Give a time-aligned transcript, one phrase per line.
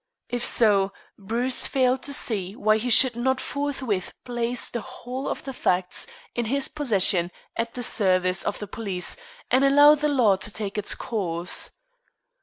[0.29, 5.43] If so, Bruce failed to see why he should not forthwith place the whole of
[5.43, 9.15] the facts in his possession at the service of the police,
[9.51, 11.69] and allow the law to take its course.